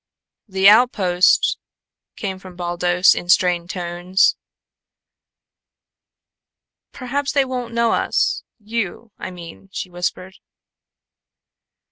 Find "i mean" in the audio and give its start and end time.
9.19-9.69